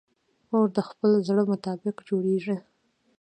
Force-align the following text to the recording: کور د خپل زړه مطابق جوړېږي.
کور 0.47 0.67
د 0.77 0.79
خپل 0.89 1.11
زړه 1.27 1.43
مطابق 1.51 1.95
جوړېږي. 2.09 2.55